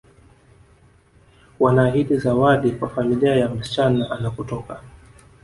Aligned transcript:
Wanaahidi 1.59 2.17
zawadi 2.17 2.71
kwa 2.71 2.89
familia 2.89 3.35
ya 3.35 3.49
msichana 3.49 4.11
anakotoka 4.11 4.81